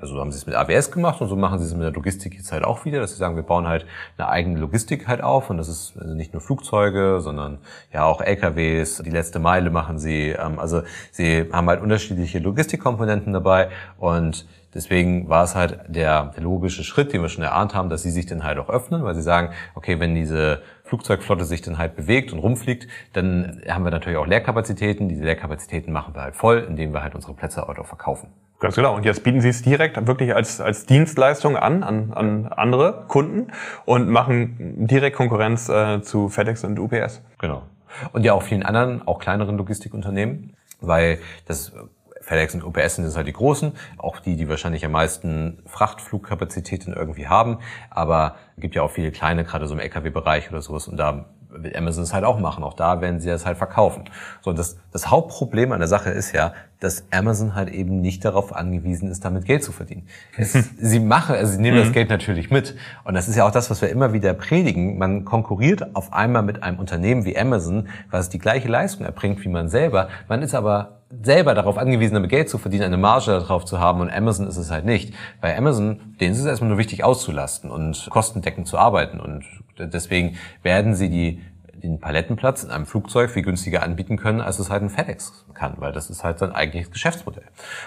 [0.00, 2.34] also haben sie es mit AWS gemacht und so machen sie es mit der Logistik
[2.34, 3.86] jetzt halt auch wieder, dass sie sagen, wir bauen halt
[4.16, 7.58] eine eigene Logistik halt auf und das ist also nicht nur Flugzeuge, sondern
[7.92, 13.32] ja auch LKWs, die letzte Meile machen sie, ähm, also sie haben halt unterschiedliche Logistikkomponenten
[13.32, 17.88] dabei und Deswegen war es halt der, der, logische Schritt, den wir schon erahnt haben,
[17.88, 21.62] dass sie sich dann halt auch öffnen, weil sie sagen, okay, wenn diese Flugzeugflotte sich
[21.62, 25.08] dann halt bewegt und rumfliegt, dann haben wir natürlich auch Leerkapazitäten.
[25.08, 28.28] Diese Leerkapazitäten machen wir halt voll, indem wir halt unsere Plätze auch verkaufen.
[28.58, 28.94] Ganz genau.
[28.94, 33.52] Und jetzt bieten Sie es direkt wirklich als, als Dienstleistung an, an, an andere Kunden
[33.84, 37.22] und machen direkt Konkurrenz äh, zu FedEx und UPS.
[37.38, 37.62] Genau.
[38.12, 41.72] Und ja auch vielen anderen, auch kleineren Logistikunternehmen, weil das
[42.26, 47.28] FedEx und UPS sind halt die großen, auch die, die wahrscheinlich am meisten Frachtflugkapazitäten irgendwie
[47.28, 47.58] haben.
[47.90, 50.88] Aber es gibt ja auch viele kleine, gerade so im LKW-Bereich oder sowas.
[50.88, 52.64] Und da wird Amazon es halt auch machen.
[52.64, 54.04] Auch da werden sie das halt verkaufen.
[54.42, 58.24] So, und das, das Hauptproblem an der Sache ist ja, dass Amazon halt eben nicht
[58.24, 60.06] darauf angewiesen ist, damit Geld zu verdienen.
[60.36, 61.84] Es, sie machen, also sie nehmen mhm.
[61.84, 62.76] das Geld natürlich mit.
[63.04, 64.98] Und das ist ja auch das, was wir immer wieder predigen.
[64.98, 69.48] Man konkurriert auf einmal mit einem Unternehmen wie Amazon, was die gleiche Leistung erbringt wie
[69.48, 70.08] man selber.
[70.28, 74.00] Man ist aber selber darauf angewiesen, damit Geld zu verdienen, eine Marge darauf zu haben
[74.00, 75.14] und Amazon ist es halt nicht.
[75.40, 79.44] Bei Amazon, denen ist es erstmal nur wichtig auszulasten und kostendeckend zu arbeiten und
[79.78, 81.40] deswegen werden sie die
[81.86, 85.74] den Palettenplatz in einem Flugzeug viel günstiger anbieten können, als es halt ein FedEx kann,
[85.78, 87.44] weil das ist halt sein eigentliches Geschäftsmodell.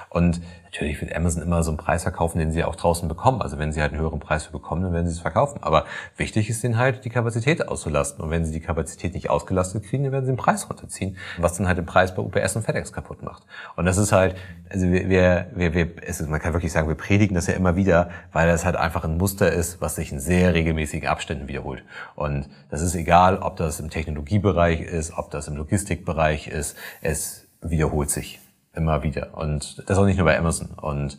[0.10, 3.42] Und natürlich wird Amazon immer so einen Preis verkaufen, den sie auch draußen bekommen.
[3.42, 5.64] Also wenn sie halt einen höheren Preis bekommen, dann werden sie es verkaufen.
[5.64, 5.86] Aber
[6.18, 8.24] wichtig ist ihnen halt, die Kapazität auszulasten.
[8.24, 11.58] Und wenn sie die Kapazität nicht ausgelastet kriegen, dann werden sie den Preis runterziehen, was
[11.58, 13.44] dann halt den Preis bei UPS und FedEx kaputt macht.
[13.76, 14.36] Und das ist halt,
[14.70, 15.10] also wir,
[15.54, 18.48] wir, wir es ist, man kann wirklich sagen, wir predigen das ja immer wieder, weil
[18.48, 21.84] das halt einfach ein Muster ist, was sich in sehr regelmäßigen Abständen wiederholt.
[22.16, 27.48] Und das ist egal, ob das im Technologiebereich ist, ob das im Logistikbereich ist, es
[27.62, 28.40] wiederholt sich
[28.74, 29.38] immer wieder.
[29.38, 30.70] Und das auch nicht nur bei Amazon.
[30.82, 31.18] Und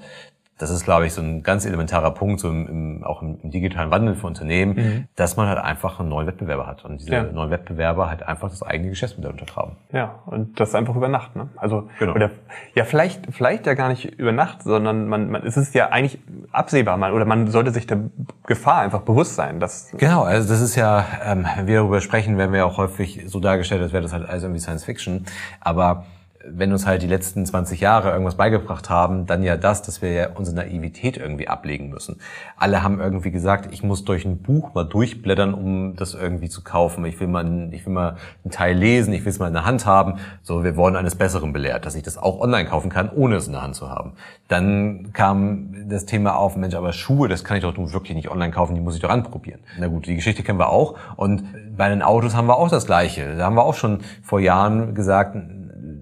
[0.61, 3.51] das ist, glaube ich, so ein ganz elementarer Punkt, so im, im, auch im, im,
[3.51, 5.09] digitalen Wandel für Unternehmen, mhm.
[5.17, 6.85] dass man halt einfach einen neuen Wettbewerber hat.
[6.85, 7.23] Und diese ja.
[7.23, 9.77] neuen Wettbewerber halt einfach das eigene Geschäftsmodell untergraben.
[9.91, 11.35] Ja, und das einfach über Nacht.
[11.35, 11.49] Ne?
[11.57, 12.13] Also genau.
[12.13, 12.31] oder
[12.75, 16.19] ja, vielleicht, vielleicht ja gar nicht über Nacht, sondern man, man es ist ja eigentlich
[16.53, 18.11] absehbar, man, oder man sollte sich der
[18.47, 19.61] Gefahr einfach bewusst sein.
[19.61, 23.23] Dass genau, also das ist ja, ähm, wenn wir darüber sprechen, werden wir auch häufig
[23.27, 25.25] so dargestellt, als wäre das halt alles irgendwie Science Fiction.
[25.63, 26.05] Aber
[26.45, 30.13] wenn uns halt die letzten 20 Jahre irgendwas beigebracht haben, dann ja das, dass wir
[30.13, 32.21] ja unsere Naivität irgendwie ablegen müssen.
[32.57, 36.63] Alle haben irgendwie gesagt, ich muss durch ein Buch mal durchblättern, um das irgendwie zu
[36.63, 37.05] kaufen.
[37.05, 39.67] Ich will mal, ich will mal einen Teil lesen, ich will es mal in der
[39.67, 40.15] Hand haben.
[40.43, 43.47] So, wir wurden eines Besseren belehrt, dass ich das auch online kaufen kann, ohne es
[43.47, 44.13] in der Hand zu haben.
[44.49, 48.31] Dann kam das Thema auf, Mensch, aber Schuhe, das kann ich doch nun wirklich nicht
[48.31, 49.61] online kaufen, die muss ich doch anprobieren.
[49.79, 50.97] Na gut, die Geschichte kennen wir auch.
[51.17, 51.45] Und
[51.77, 53.37] bei den Autos haben wir auch das Gleiche.
[53.37, 55.37] Da haben wir auch schon vor Jahren gesagt,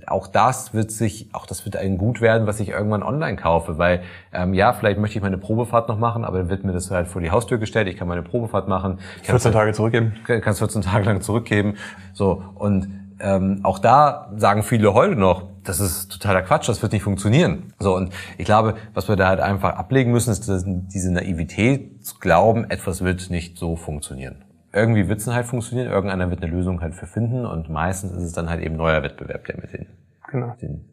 [0.09, 3.79] auch das wird sich, auch das wird ein Gut werden, was ich irgendwann online kaufe,
[3.79, 6.91] weil ähm, ja, vielleicht möchte ich meine Probefahrt noch machen, aber dann wird mir das
[6.91, 7.89] halt vor die Haustür gestellt.
[7.89, 8.99] Ich kann meine Probefahrt machen.
[9.23, 10.15] Ich 14 Tage zurückgeben.
[10.25, 11.75] Kann es 14 Tage lang zurückgeben.
[12.13, 12.89] So und
[13.21, 17.75] ähm, auch da sagen viele heute noch, das ist totaler Quatsch, das wird nicht funktionieren.
[17.79, 22.19] So und ich glaube, was wir da halt einfach ablegen müssen, ist diese Naivität zu
[22.19, 26.81] glauben, etwas wird nicht so funktionieren irgendwie wird es halt funktionieren, irgendeiner wird eine Lösung
[26.81, 29.87] halt für finden und meistens ist es dann halt eben neuer Wettbewerb, der mit den,
[30.31, 30.55] genau.
[30.61, 30.85] den,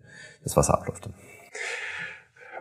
[0.44, 1.10] das Wasser abläuft.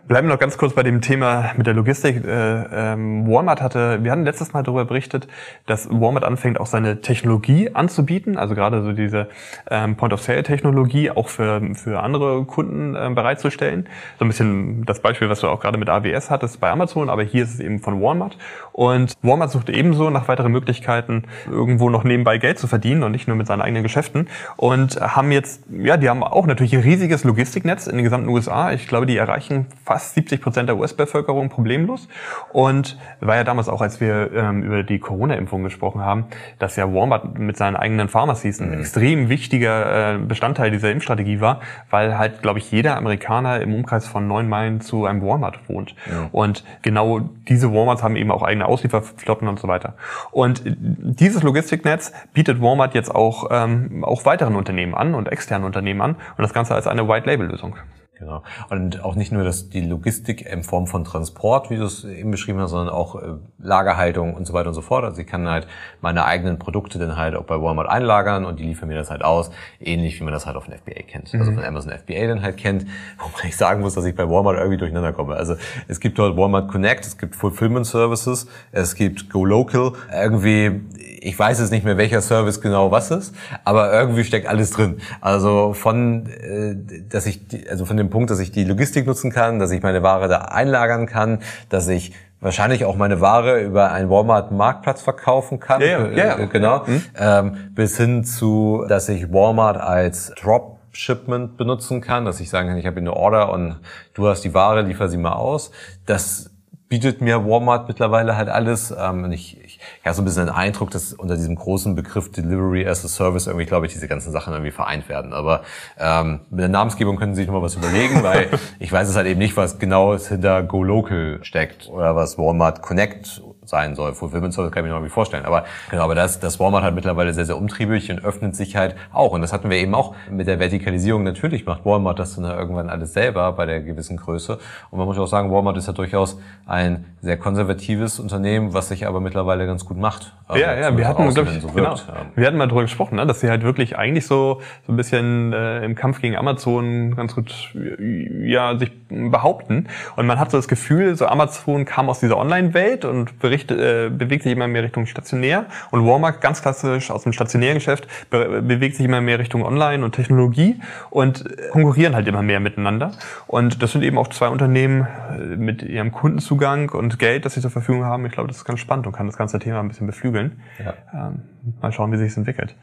[0.07, 2.23] Bleiben wir noch ganz kurz bei dem Thema mit der Logistik.
[2.23, 5.27] Äh, ähm, Walmart hatte, wir hatten letztes Mal darüber berichtet,
[5.65, 9.29] dass Walmart anfängt, auch seine Technologie anzubieten, also gerade so diese
[9.67, 13.87] ähm, Point-of-Sale-Technologie auch für, für andere Kunden ähm, bereitzustellen.
[14.19, 17.23] So ein bisschen das Beispiel, was du auch gerade mit AWS hattest bei Amazon, aber
[17.23, 18.37] hier ist es eben von Walmart.
[18.73, 23.27] Und Walmart sucht ebenso nach weiteren Möglichkeiten, irgendwo noch nebenbei Geld zu verdienen und nicht
[23.27, 24.27] nur mit seinen eigenen Geschäften.
[24.55, 28.71] Und haben jetzt, ja, die haben auch natürlich ein riesiges Logistiknetz in den gesamten USA.
[28.71, 32.09] Ich glaube, die erreichen fast fast 70 Prozent der US-Bevölkerung problemlos.
[32.51, 36.25] Und war ja damals auch, als wir ähm, über die Corona-Impfung gesprochen haben,
[36.59, 38.79] dass ja Walmart mit seinen eigenen Pharmacies ein mhm.
[38.79, 44.05] extrem wichtiger äh, Bestandteil dieser Impfstrategie war, weil halt, glaube ich, jeder Amerikaner im Umkreis
[44.05, 45.95] von neun Meilen zu einem Walmart wohnt.
[46.11, 46.27] Ja.
[46.33, 49.93] Und genau diese Walmarts haben eben auch eigene Auslieferflotten und so weiter.
[50.31, 56.01] Und dieses Logistiknetz bietet Walmart jetzt auch, ähm, auch weiteren Unternehmen an und externen Unternehmen
[56.01, 57.77] an und das Ganze als eine White-Label-Lösung.
[58.17, 58.43] Genau.
[58.69, 62.31] Und auch nicht nur das, die Logistik in Form von Transport, wie du es eben
[62.31, 65.03] beschrieben hast, sondern auch äh, Lagerhaltung und so weiter und so fort.
[65.03, 65.67] Also ich kann halt
[65.99, 69.23] meine eigenen Produkte dann halt auch bei Walmart einlagern und die liefern mir das halt
[69.23, 69.51] aus,
[69.81, 71.25] ähnlich wie man das halt auf den FBA kennt.
[71.25, 71.41] Also mhm.
[71.41, 72.85] Also von Amazon FBA dann halt kennt,
[73.19, 75.35] wobei ich sagen muss, dass ich bei Walmart irgendwie durcheinander komme.
[75.35, 75.55] Also
[75.89, 79.91] es gibt dort Walmart Connect, es gibt Fulfillment Services, es gibt Go Local.
[80.13, 80.81] Irgendwie
[81.25, 83.33] ich weiß jetzt nicht mehr, welcher Service genau was ist,
[83.63, 84.97] aber irgendwie steckt alles drin.
[85.21, 86.75] Also von, äh,
[87.09, 90.03] dass ich, also von dem Punkt, dass ich die Logistik nutzen kann, dass ich meine
[90.03, 95.81] Ware da einlagern kann, dass ich wahrscheinlich auch meine Ware über einen Walmart-Marktplatz verkaufen kann.
[95.81, 96.37] Ja, ja, ja.
[96.37, 96.83] Äh, genau.
[96.85, 97.03] Mhm.
[97.17, 102.69] Ähm, bis hin zu, dass ich Walmart als Drop Shipment benutzen kann, dass ich sagen
[102.69, 103.77] kann, ich habe eine Order und
[104.13, 105.71] du hast die Ware, liefer sie mal aus.
[106.05, 106.51] Das
[106.87, 108.93] bietet mir Walmart mittlerweile halt alles.
[108.97, 111.95] Ähm, und ich, ich, ich habe so ein bisschen den Eindruck, dass unter diesem großen
[111.95, 115.33] Begriff Delivery as a Service irgendwie, glaube ich, diese ganzen Sachen irgendwie vereint werden.
[115.33, 115.63] Aber
[115.97, 119.15] ähm, mit der Namensgebung können Sie sich noch mal was überlegen, weil ich weiß es
[119.15, 124.13] halt eben nicht, was genau hinter Go Local steckt oder was Walmart Connect sein soll.
[124.13, 125.45] Fulfillment Service kann ich mir noch irgendwie vorstellen.
[125.45, 128.95] Aber genau, aber das, das Walmart hat mittlerweile sehr, sehr umtriebig und öffnet sich halt
[129.13, 129.31] auch.
[129.31, 131.23] Und das hatten wir eben auch mit der Vertikalisierung.
[131.23, 134.59] Natürlich macht Walmart das dann irgendwann alles selber bei der gewissen Größe.
[134.91, 139.07] Und man muss auch sagen, Walmart ist ja durchaus ein sehr konservatives Unternehmen, was sich
[139.07, 140.33] aber mittlerweile ganz gut macht.
[140.47, 141.95] Also ja, ja, wir hatten, glaube ich, so genau.
[142.35, 145.53] wir hatten mal darüber gesprochen, ne, dass sie halt wirklich eigentlich so, so ein bisschen
[145.53, 149.87] äh, im Kampf gegen Amazon ganz gut ja, sich behaupten.
[150.15, 153.71] Und man hat so das Gefühl, so Amazon kam aus dieser Online-Welt und berichtet Bericht,
[153.71, 158.07] äh, bewegt sich immer mehr Richtung stationär und Walmart ganz klassisch aus dem stationären Geschäft
[158.29, 162.59] be bewegt sich immer mehr Richtung Online und Technologie und äh, konkurrieren halt immer mehr
[162.59, 163.11] miteinander.
[163.47, 167.61] Und das sind eben auch zwei Unternehmen äh, mit ihrem Kundenzugang und Geld, das sie
[167.61, 168.25] zur Verfügung haben.
[168.25, 170.61] Ich glaube, das ist ganz spannend und kann das ganze Thema ein bisschen beflügeln.
[170.83, 170.93] Ja.
[171.13, 171.43] Ähm,
[171.81, 172.75] mal schauen, wie sich es entwickelt.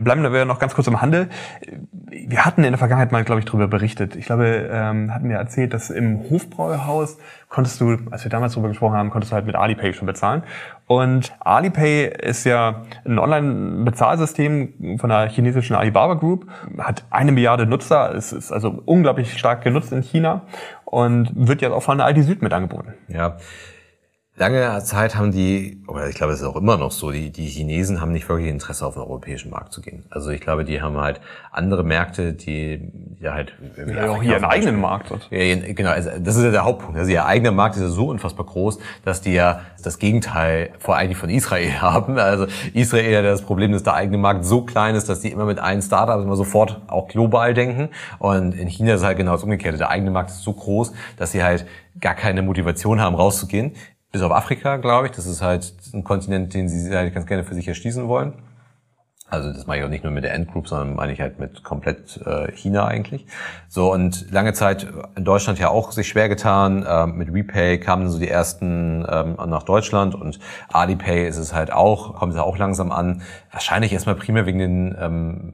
[0.00, 1.28] Bleiben wir noch ganz kurz im Handel.
[2.10, 4.16] Wir hatten in der Vergangenheit mal, glaube ich, darüber berichtet.
[4.16, 7.18] Ich glaube, ähm, hatten wir erzählt, dass im Hofbräuhaus
[7.50, 10.42] konntest du, als wir damals darüber gesprochen haben, konntest du halt mit Alipay schon bezahlen.
[10.86, 16.46] Und Alipay ist ja ein Online-Bezahlsystem von der chinesischen Alibaba Group,
[16.78, 20.46] hat eine Milliarde Nutzer, es ist also unglaublich stark genutzt in China
[20.86, 22.94] und wird jetzt auch von der IT Süd mit angeboten.
[23.08, 23.36] Ja
[24.40, 27.46] lange Zeit haben die, oder ich glaube, es ist auch immer noch so, die, die
[27.46, 30.04] Chinesen haben nicht wirklich Interesse auf den europäischen Markt zu gehen.
[30.08, 31.20] Also ich glaube, die haben halt
[31.52, 32.80] andere Märkte, die,
[33.20, 33.52] die halt...
[33.76, 35.10] Ja, auch einen eigenen Markt.
[35.30, 36.98] Ja, genau, also das ist ja der Hauptpunkt.
[36.98, 40.96] Also ihr eigener Markt ist ja so unfassbar groß, dass die ja das Gegenteil vor
[40.96, 42.18] allem von Israel haben.
[42.18, 45.44] Also Israel hat das Problem, dass der eigene Markt so klein ist, dass die immer
[45.44, 47.90] mit einem Startup immer sofort auch global denken.
[48.18, 49.76] Und in China ist halt genau das Umgekehrte.
[49.76, 51.66] Der eigene Markt ist so groß, dass sie halt
[52.00, 53.74] gar keine Motivation haben, rauszugehen
[54.12, 55.12] bis auf Afrika, glaube ich.
[55.12, 58.34] Das ist halt ein Kontinent, den sie halt ganz gerne für sich erschließen wollen.
[59.30, 61.62] Also das mache ich auch nicht nur mit der Endgroup, sondern meine ich halt mit
[61.62, 63.26] komplett äh, China eigentlich.
[63.68, 66.84] So und lange Zeit in Deutschland ja auch sich schwer getan.
[66.86, 70.40] Ähm, mit Repay kamen so die ersten ähm, nach Deutschland und
[70.72, 73.22] Alipay ist es halt auch, kommt es auch langsam an.
[73.52, 75.52] Wahrscheinlich erstmal primär wegen den, ähm,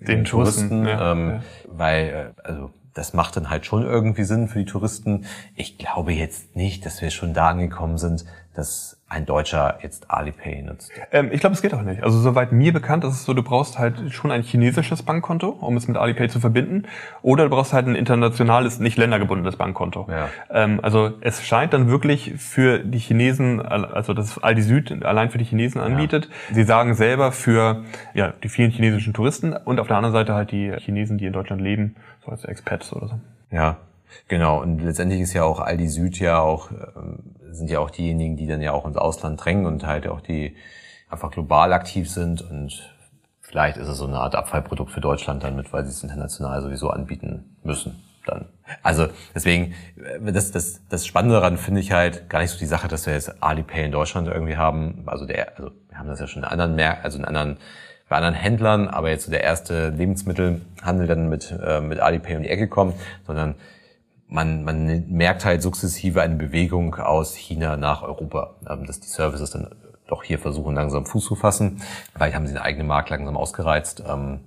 [0.00, 1.40] den, den Touristen, Touristen ja, ähm, ja.
[1.68, 5.26] weil äh, also das macht dann halt schon irgendwie Sinn für die Touristen.
[5.54, 10.62] Ich glaube jetzt nicht, dass wir schon da angekommen sind, dass ein Deutscher jetzt Alipay
[10.62, 10.90] nutzt.
[11.12, 12.02] Ähm, ich glaube, es geht auch nicht.
[12.02, 15.76] Also soweit mir bekannt ist es so, du brauchst halt schon ein chinesisches Bankkonto, um
[15.76, 16.84] es mit Alipay zu verbinden.
[17.22, 20.08] Oder du brauchst halt ein internationales, nicht ländergebundenes Bankkonto.
[20.08, 20.30] Ja.
[20.50, 25.38] Ähm, also es scheint dann wirklich für die Chinesen, also das Aldi Süd allein für
[25.38, 26.28] die Chinesen anbietet.
[26.48, 26.54] Ja.
[26.54, 30.50] Sie sagen selber für ja, die vielen chinesischen Touristen und auf der anderen Seite halt
[30.50, 33.20] die Chinesen, die in Deutschland leben, so als Expats oder so.
[33.50, 33.78] Ja,
[34.28, 37.18] Genau, und letztendlich ist ja auch Aldi Süd ja auch, ähm,
[37.50, 40.56] sind ja auch diejenigen, die dann ja auch ins Ausland drängen und halt auch die
[41.08, 42.90] einfach global aktiv sind und
[43.40, 46.62] vielleicht ist es so eine Art Abfallprodukt für Deutschland dann mit, weil sie es international
[46.62, 48.46] sowieso anbieten müssen dann.
[48.82, 52.66] Also deswegen, äh, das, das, das Spannende daran finde ich halt gar nicht so die
[52.66, 55.04] Sache, dass wir jetzt Alipay in Deutschland irgendwie haben.
[55.06, 57.58] Also der, also wir haben das ja schon in anderen Märkten, also in anderen
[58.08, 62.42] bei anderen Händlern, aber jetzt so der erste Lebensmittelhandel dann mit, äh, mit Alipay um
[62.42, 62.94] die Ecke kommt,
[63.26, 63.54] sondern
[64.28, 69.50] man, man merkt halt sukzessive eine Bewegung aus China nach Europa, ähm, dass die Services
[69.50, 69.68] dann
[70.06, 71.80] doch hier versuchen, langsam Fuß zu fassen.
[72.14, 74.02] Vielleicht haben sie den eigenen Markt langsam ausgereizt.
[74.06, 74.40] Ähm,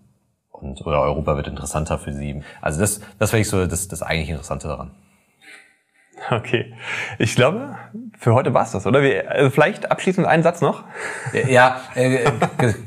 [0.51, 2.41] und, oder Europa wird interessanter für sie.
[2.61, 4.91] Also das, das wäre ich so das, das eigentlich Interessante daran.
[6.31, 6.73] Okay.
[7.19, 7.77] Ich glaube,
[8.17, 9.01] für heute war's das, oder?
[9.01, 10.83] Wir, also vielleicht abschließend einen Satz noch.
[11.47, 12.31] Ja, äh,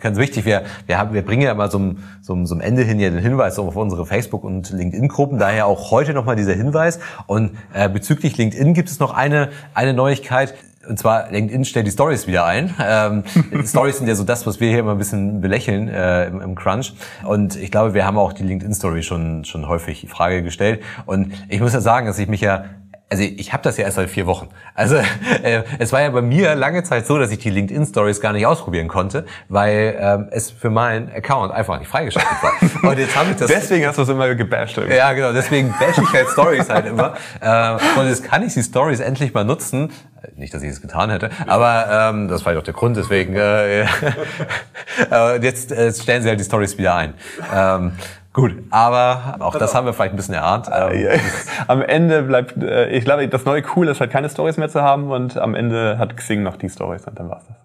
[0.00, 0.44] ganz wichtig.
[0.44, 3.58] Wir, wir, haben, wir bringen ja immer so so, so Ende hin ja den Hinweis
[3.58, 5.38] auf unsere Facebook- und LinkedIn-Gruppen.
[5.38, 7.00] Daher auch heute nochmal dieser Hinweis.
[7.26, 10.54] Und äh, bezüglich LinkedIn gibt es noch eine, eine Neuigkeit.
[10.88, 12.74] Und zwar LinkedIn stellt die Stories wieder ein.
[12.84, 13.22] Ähm,
[13.64, 16.54] Stories sind ja so das, was wir hier immer ein bisschen belächeln äh, im, im
[16.54, 16.94] Crunch.
[17.24, 20.82] Und ich glaube, wir haben auch die LinkedIn-Story schon, schon häufig die Frage gestellt.
[21.06, 22.64] Und ich muss ja sagen, dass ich mich ja
[23.12, 24.48] also ich habe das ja erst seit vier Wochen.
[24.74, 24.96] Also
[25.42, 28.32] äh, es war ja bei mir lange Zeit so, dass ich die LinkedIn Stories gar
[28.32, 32.52] nicht ausprobieren konnte, weil ähm, es für meinen Account einfach nicht freigeschaltet war.
[32.90, 33.48] Und jetzt habe ich das.
[33.48, 34.78] Deswegen hast du es immer gebasht.
[34.78, 34.96] Irgendwie.
[34.96, 35.34] Ja, genau.
[35.34, 37.14] Deswegen bash ich halt Stories halt immer.
[37.40, 39.92] Äh, und jetzt kann ich die Stories endlich mal nutzen.
[40.36, 42.96] Nicht, dass ich es getan hätte, aber ähm, das war ja auch der Grund.
[42.96, 43.82] Deswegen äh,
[45.10, 47.14] äh, jetzt äh, stellen sie halt die Stories wieder ein.
[47.54, 47.92] Ähm,
[48.32, 50.68] Gut, aber auch das haben wir vielleicht ein bisschen erahnt.
[50.72, 51.20] Ähm,
[51.68, 54.82] am Ende bleibt, äh, ich glaube, das neue Cool ist halt keine Stories mehr zu
[54.82, 57.56] haben und am Ende hat Xing noch die Stories und dann war's das.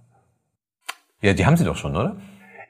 [1.22, 2.18] Ja, die haben sie doch schon, oder?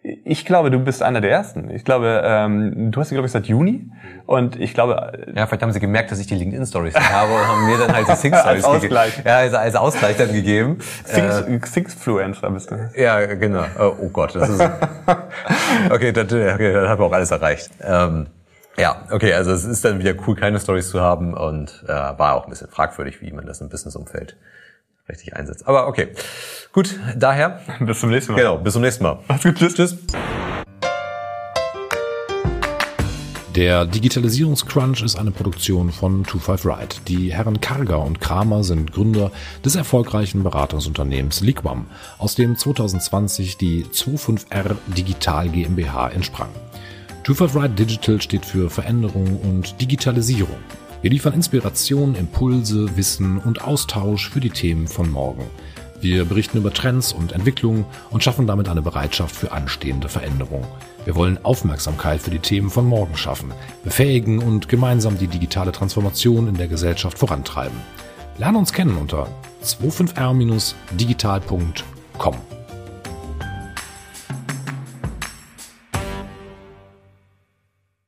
[0.03, 1.69] Ich glaube, du bist einer der Ersten.
[1.69, 3.89] Ich glaube, ähm, du hast sie, glaube ich, seit Juni.
[4.25, 5.25] Und ich glaube...
[5.35, 8.07] Ja, vielleicht haben sie gemerkt, dass ich die LinkedIn-Stories habe und haben mir dann halt
[8.07, 9.21] die Sing-Stories als Ausgleich.
[9.25, 10.77] Ja, als, als Ausgleich dann gegeben.
[11.03, 12.89] Six-Fluencer äh, bist du.
[12.95, 13.65] Ja, genau.
[13.79, 14.61] Oh, oh Gott, das ist...
[15.89, 17.69] okay, dann, okay, dann haben wir auch alles erreicht.
[17.81, 18.27] Ähm,
[18.77, 22.35] ja, okay, also es ist dann wieder cool, keine Stories zu haben und äh, war
[22.35, 24.37] auch ein bisschen fragwürdig, wie man das im Businessumfeld
[25.09, 25.67] richtig einsetzt.
[25.67, 26.09] Aber okay.
[26.73, 27.61] Gut, daher.
[27.79, 28.39] Bis zum nächsten Mal.
[28.39, 29.19] Genau, bis zum nächsten Mal.
[29.27, 29.73] Macht's gut, tschüss.
[29.73, 29.97] Tschüss.
[33.57, 36.95] Der Digitalisierungscrunch ist eine Produktion von 25 Ride.
[37.07, 39.31] Die Herren Karger und Kramer sind Gründer
[39.65, 41.87] des erfolgreichen Beratungsunternehmens Liquam,
[42.19, 46.49] aus dem 2020 die 25R Digital GmbH entsprang.
[47.23, 50.59] 25 Ride Digital steht für Veränderung und Digitalisierung.
[51.01, 55.43] Wir liefern Inspiration, Impulse, Wissen und Austausch für die Themen von morgen.
[56.01, 60.65] Wir berichten über Trends und Entwicklungen und schaffen damit eine Bereitschaft für anstehende Veränderung.
[61.05, 66.47] Wir wollen Aufmerksamkeit für die Themen von morgen schaffen, befähigen und gemeinsam die digitale Transformation
[66.47, 67.77] in der Gesellschaft vorantreiben.
[68.37, 69.27] Lerne uns kennen unter
[69.63, 72.56] 25r-digital.com.